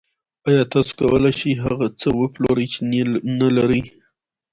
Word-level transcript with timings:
آیا 0.47 0.63
تاسو 0.71 0.91
کولی 0.99 1.31
شئ 1.39 1.51
هغه 1.65 1.87
څه 1.99 2.07
وپلورئ 2.21 2.65
چې 2.73 2.79
نلرئ 3.37 3.83